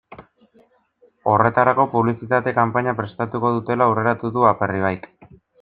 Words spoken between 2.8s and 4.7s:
prestatuko dutela aurreratu du